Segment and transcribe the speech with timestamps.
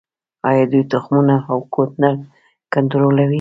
[0.49, 2.11] آیا دوی تخمونه او کود نه
[2.73, 3.27] کنټرولوي؟